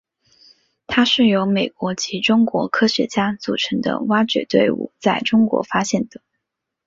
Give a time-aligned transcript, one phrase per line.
[0.87, 6.21] 它是由美国及中国科学家组成的挖掘队伍在中国发现的。